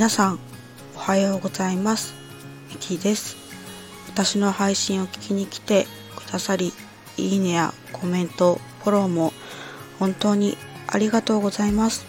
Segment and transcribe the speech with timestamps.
[0.00, 0.38] 皆さん
[0.96, 2.14] おはようございます。
[2.70, 3.36] ミキです。
[4.08, 5.86] 私の配信を聞きに来て
[6.16, 6.72] くださり
[7.18, 9.34] いいねやコメントフォローも
[9.98, 10.56] 本当に
[10.86, 12.06] ありがとうございます。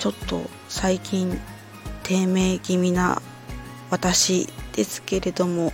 [0.00, 1.40] ちょっと最近
[2.02, 3.22] 低迷気味な
[3.90, 5.72] 私ですけれども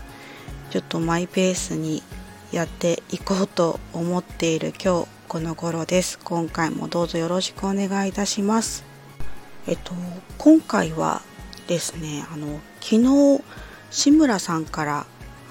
[0.68, 2.02] ちょっとマイペースに
[2.52, 6.18] やっていこうと思っている今日この頃です。
[6.22, 8.95] 今回もどうぞよろしくお願いいたします。
[9.66, 9.92] えっと
[10.38, 11.22] 今回は
[11.66, 13.42] ですねあの昨日
[13.90, 15.06] 志村さんから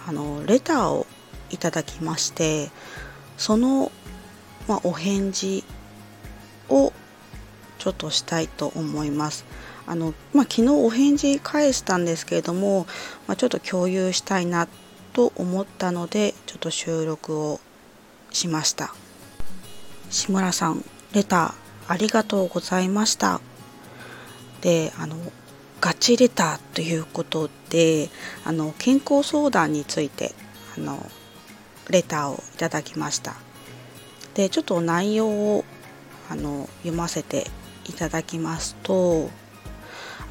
[0.07, 1.05] あのレターを
[1.49, 2.69] いただきまして
[3.37, 3.91] その、
[4.67, 5.63] まあ、お返事
[6.69, 6.93] を
[7.77, 9.45] ちょっとしたいと思います。
[9.85, 12.87] あの、まあ、昨日お返事返したんですけれども、
[13.27, 14.67] まあ、ちょっと共有したいな
[15.13, 17.59] と思ったのでちょっと収録を
[18.31, 18.95] しました。
[20.09, 23.41] 志村さんレターありがとうございました。
[24.65, 25.15] であの
[25.79, 28.09] ガチレターということで
[28.43, 30.33] あの健康相談について
[30.75, 30.97] あの
[31.91, 33.35] レターをいただきました。
[34.33, 35.65] でちょっと内容を
[36.31, 37.45] あの読ませて
[37.87, 39.29] いただきますと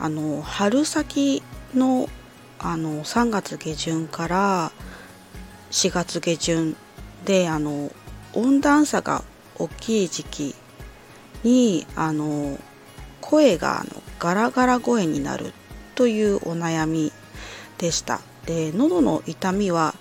[0.01, 2.09] あの春先の
[2.59, 4.73] あの3月下旬から
[5.71, 6.77] 4月下旬
[7.25, 7.93] であの
[8.33, 9.23] 温暖差が
[9.55, 10.55] 大きい時期
[11.45, 12.59] にあの
[13.21, 15.53] 声があのガラガラ声になる
[15.95, 17.13] というお悩み
[17.77, 18.23] でした。
[18.47, 19.95] で喉の痛みは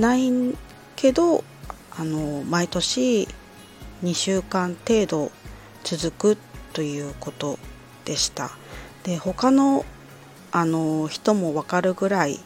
[0.00, 0.32] ない
[0.96, 1.44] けど
[1.96, 3.28] あの毎年
[4.02, 5.30] 2週間程度
[5.84, 6.38] 続く
[6.72, 7.56] ということ
[8.04, 8.50] でした。
[9.04, 9.84] で他の
[10.50, 12.40] あの人も分かるぐらい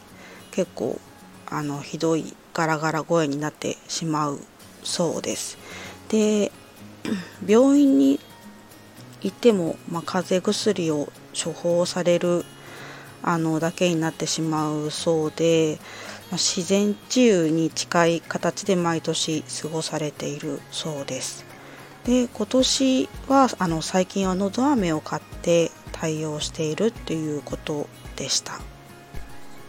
[0.51, 0.99] 結構
[1.47, 4.39] あのひどいガラガラ声になってしまう
[4.83, 5.57] そうです。
[6.09, 6.51] で
[7.43, 8.19] 病院に
[9.21, 12.45] 行っても、まあ、風邪薬を処方される
[13.23, 15.79] あのだけになってしまうそうで、
[16.31, 21.45] まあ、自然治癒に近い形で毎年過ごされているそうです。
[22.05, 28.59] で今年はあの最近はのど飴を買って対応しているっていうことでした。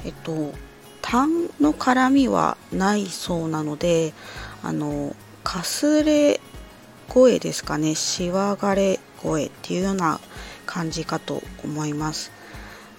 [0.05, 0.53] えっと
[1.03, 4.13] 痰の絡みはないそうなので
[4.63, 6.41] あのかすれ
[7.09, 7.95] 声ですかね。
[7.95, 10.21] しわがれ声っていうような
[10.67, 12.31] 感じかと思います、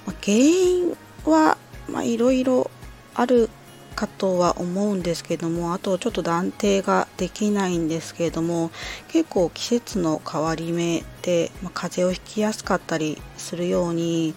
[0.06, 1.58] ま原因は
[2.03, 2.69] いろいろ
[3.14, 3.50] ある
[3.96, 8.72] かとは思うんですけどもあとちょっと断定ができないんですけれども
[9.09, 14.36] 結構季節の変わり目で、まあ、風邪をひきやすかったりするように、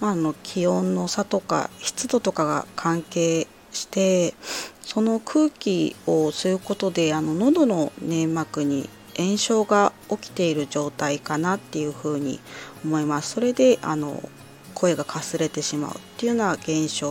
[0.00, 4.34] まあ、あの気温の差とか湿度とかが関係して
[4.80, 12.40] その空気を吸うことであの喉の粘膜に炎症が起きている状態かなっていうふうに
[12.84, 13.32] 思います。
[13.32, 14.28] それであの
[14.74, 17.10] 声がかすれてしまうっていうような現象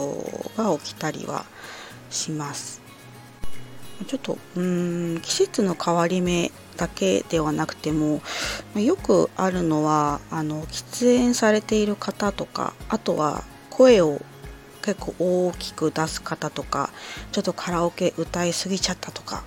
[0.58, 1.46] が起きたりは
[2.10, 2.82] します。
[4.08, 8.22] ちょっとうん季節の変わり目だけではなくても
[8.76, 14.22] よくあるのはあの喫煙されている方とかあとは声を
[14.82, 16.90] 結構大きく出す方とか
[17.32, 19.44] ちょっとカラオケ歌いすぎちゃったとか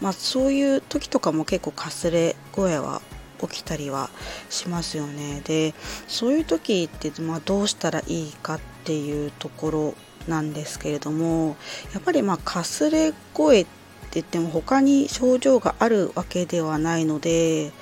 [0.00, 3.02] まあ、そういう時とかも結構かすれ声は
[3.40, 4.10] 起きたりは
[4.50, 5.40] しますよね。
[5.44, 5.74] で
[6.06, 9.94] そういう時って、まあ、どうしたらいいかっていうところ
[10.26, 11.56] なんですけれども
[11.94, 13.70] やっぱりまあかすれ声って
[14.14, 17.72] 言っても他に症状があるわけではないので、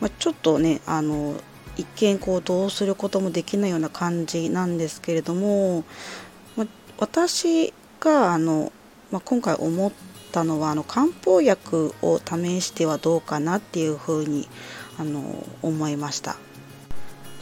[0.00, 1.34] まあ、ちょっとねあの
[1.76, 5.84] 一見こうどうすることもできないような感じなんですけれども、
[6.56, 6.66] まあ、
[6.98, 8.72] 私があの、
[9.10, 14.48] まあ、今回思ったたのはあの漢方薬を試してはどうかなっていうふうに
[14.98, 16.36] あの思いました。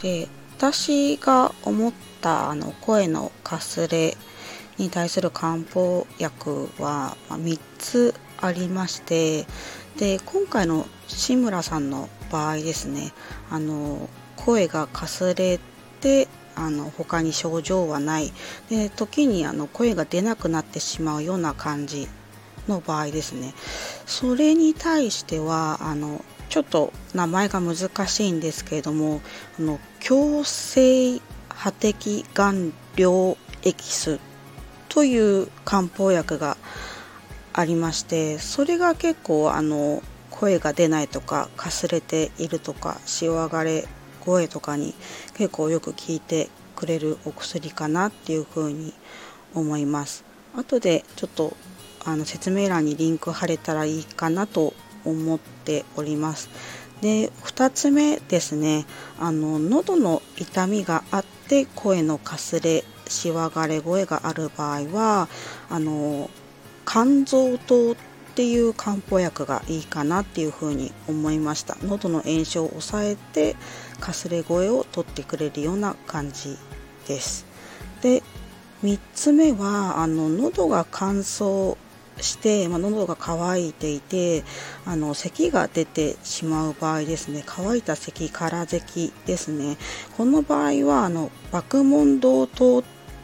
[0.01, 4.15] で私が思ったあの声のかすれ
[4.77, 9.45] に対する漢方薬は、ま3つありまして
[9.97, 13.11] で今回の志村さんの場合ですね
[13.49, 15.59] あの声がかすれ
[15.99, 18.31] てあの他に症状はない。
[18.69, 22.07] で時にあの声が出なくなってしまうような感じ
[22.67, 23.53] の場合ですね。
[24.05, 27.75] それに対してはあのちょっと名前が難
[28.07, 29.21] しいんですけれども
[29.57, 31.19] あの強制
[31.49, 34.19] 破滴顔料エキス
[34.89, 36.57] という漢方薬が
[37.53, 43.87] ありましてそれが結構あの声が出ないとかかすれているとかしわがれ
[44.21, 44.93] 声とかに
[45.35, 48.93] 結構よく効いてくれるお薬かなっていうふうに
[49.53, 50.23] 思います。
[50.55, 51.55] 後でちょっと
[52.05, 54.73] あの説明欄にリンク貼れたらいいかなと
[55.05, 56.49] 思っております。
[57.01, 58.85] で2つ目ですね。
[59.19, 65.27] あの喉の痛みがあっで声のかすれしわがれ声がある場合は
[65.69, 66.29] あの
[66.87, 67.95] 肝臓糖っ
[68.35, 71.75] ていう漢方薬がいいかなっていうふうに思いました。
[71.83, 73.57] 喉の炎症を抑えて
[73.99, 76.57] かすれ声を取ってくれるような感じ
[77.05, 77.45] です。
[78.01, 78.23] で
[78.81, 81.75] 3つ目はあの喉が乾燥
[82.21, 84.43] して、まあ、喉が渇いていて
[84.85, 89.77] あの咳が出てしまう場合ですね乾いた咳空咳ですね。
[90.17, 92.83] この場合はあの爆問堂糖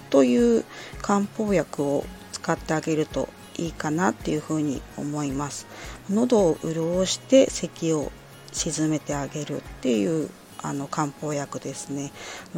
[0.09, 0.65] という
[1.01, 5.67] 漢方薬を使ってあげるといいかなっていうふうに思います。
[6.09, 8.11] 喉を潤して咳を
[8.51, 10.29] 鎮めてあげるっていう
[10.61, 12.11] あの漢方薬ですね。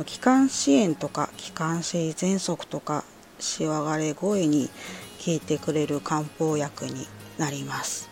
[0.05, 3.03] 気管支炎とか気管支喘息とか
[3.39, 4.69] しわがれ声に
[5.23, 7.07] 効いてくれる漢方薬に
[7.37, 8.09] なります。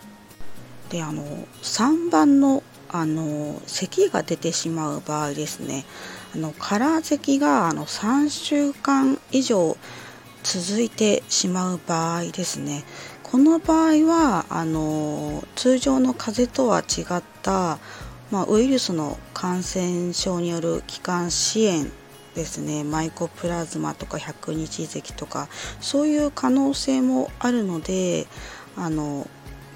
[0.89, 1.23] であの
[1.61, 5.85] 3番のあの咳が出てしまう場合ですね。
[6.33, 9.77] あの空咳があの3週間以上
[10.43, 12.85] 続いてしまう場合ですね。
[13.23, 17.77] この場合はあの通常の風邪とは違った、
[18.31, 21.91] まあ、ウイルスの感染症による気管支炎
[22.37, 22.83] ですね。
[22.83, 25.49] マイコプラズマとか百日咳とか
[25.81, 28.27] そういう可能性もあるので
[28.77, 29.27] あの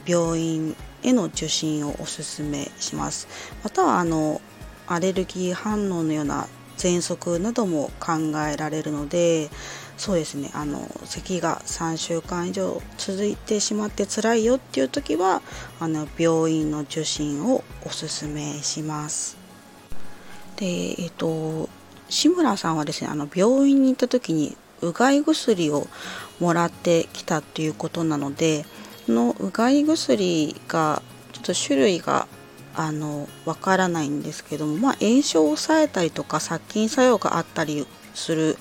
[0.05, 3.27] 病院への受診をおすすめします。
[3.63, 4.39] またはあの
[4.87, 6.47] アレルギー反応のような
[6.77, 8.13] 喘息なども考
[8.47, 9.49] えられるので
[9.97, 10.51] そうですね。
[10.53, 15.41] あの咳が3週間以上続いてしまって辛いよっていう時は
[15.79, 19.37] あの病院の受診をおすすめします。
[20.57, 20.65] で
[20.99, 21.69] えっと
[22.11, 25.87] 志村さんはですねあの病院に行った時にうがい薬を
[26.39, 28.65] もらってきたということなので
[29.07, 32.27] このうがい薬がちょっと種類が
[32.75, 38.57] あのわからないんですけども、まあ、炎症を抑えたりとか殺菌作用があったりする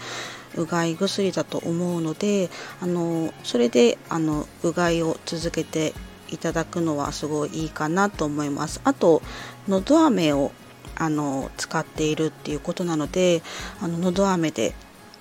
[0.57, 2.51] うがい薬だと思うので
[2.81, 5.93] あのそれであのうがいを続けて
[6.29, 8.81] いただくのはすごいいいかなと思います。
[8.85, 9.21] あと
[9.69, 10.53] のど飴を
[11.01, 13.43] あの使っているっていうことなので
[13.81, 14.75] あののど飴で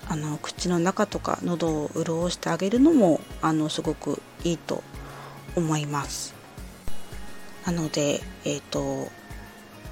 [0.08, 4.82] あの口の中とか喉を潤してあげるのもあのすごくいいと
[5.56, 6.34] 思います。
[7.64, 9.10] なのでえっ、ー、と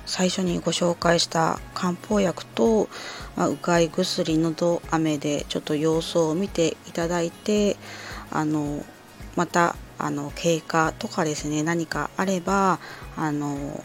[0.04, 2.88] 最初にご紹介した漢方薬と、
[3.36, 7.76] まあ、うがい薬のど飴でちょっと様子を見ていただいて
[8.30, 8.84] あの
[9.36, 12.78] またあの経過とかですね何かあれば
[13.16, 13.82] あの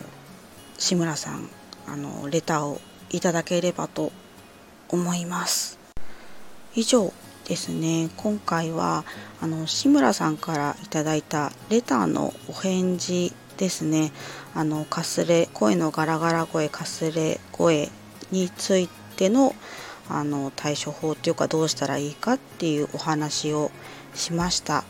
[0.77, 1.49] 志村さん
[1.87, 4.11] あのレターをいただければと
[4.89, 5.79] 思います。
[6.75, 7.13] 以上
[7.45, 8.09] ですね。
[8.17, 9.03] 今回は
[9.41, 14.11] あの志村さんからいただいたレターのお返事ですね。
[14.55, 17.89] あのかすれ声のガラガラ声かすれ声
[18.31, 19.55] についての
[20.09, 23.71] あの対処法っていうかどうしたらいいかっていうお話を
[24.13, 24.83] しました。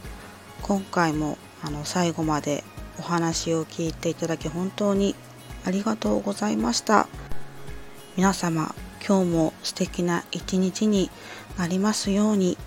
[0.61, 2.63] 今回もあの最後まで
[2.99, 5.15] お話を聞いていただき本当に
[5.65, 7.07] ありがとうございました。
[8.15, 8.75] 皆様、
[9.06, 11.10] 今日も素敵な一日に
[11.57, 12.57] なりますように。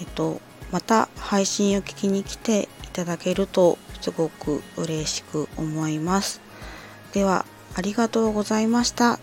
[0.00, 0.40] えっと、
[0.70, 6.40] また配信を聞きに来ていただけるとすごく嬉しく思います。
[7.12, 7.44] では、
[7.74, 9.18] ありがとうございました。